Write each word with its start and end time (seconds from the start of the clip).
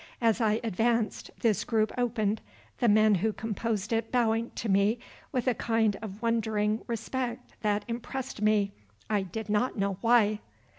As 0.19 0.41
I 0.41 0.59
advanced 0.63 1.29
this 1.41 1.63
group 1.63 1.91
opened, 1.95 2.41
the 2.79 2.87
men 2.87 3.13
who 3.13 3.31
composed 3.31 3.93
it 3.93 4.11
bowing 4.11 4.49
to 4.55 4.67
me 4.67 4.97
with 5.31 5.45
a 5.45 5.53
kind 5.53 5.95
of 6.01 6.23
wondering 6.23 6.81
respect 6.87 7.51
that 7.61 7.85
impressed 7.87 8.41
me, 8.41 8.71
I 9.11 9.21
did 9.21 9.47
not 9.47 9.77
know 9.77 9.99
why. 10.01 10.39